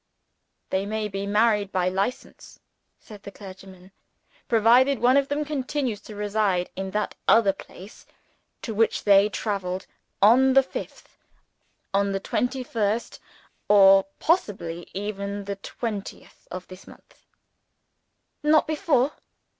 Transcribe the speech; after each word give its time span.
"They 0.71 0.87
may 0.87 1.07
be 1.07 1.27
married 1.27 1.71
by 1.71 1.87
License," 1.89 2.59
said 2.99 3.21
the 3.21 3.29
clergyman 3.29 3.91
"provided 4.47 4.97
one 4.97 5.15
of 5.15 5.27
them 5.27 5.45
continues 5.45 6.01
to 6.01 6.15
reside 6.15 6.71
in 6.75 6.89
that 6.89 7.13
other 7.27 7.53
place 7.53 8.07
to 8.63 8.73
which 8.73 9.03
they 9.03 9.29
traveled 9.29 9.85
on 10.19 10.53
the 10.53 10.63
fifth 10.63 11.19
on 11.93 12.13
the 12.13 12.19
twenty 12.19 12.63
first, 12.63 13.19
or 13.69 14.07
(possibly) 14.17 14.87
even 14.95 15.43
the 15.45 15.57
twentieth 15.57 16.47
of 16.49 16.67
this 16.67 16.87
month." 16.87 17.27
"Not 18.41 18.65
before?" 18.65 19.11